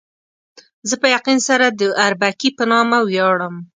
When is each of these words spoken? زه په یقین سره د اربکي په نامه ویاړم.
زه 0.89 0.95
په 1.01 1.07
یقین 1.15 1.39
سره 1.47 1.65
د 1.69 1.81
اربکي 2.07 2.49
په 2.57 2.63
نامه 2.71 2.97
ویاړم. 3.03 3.55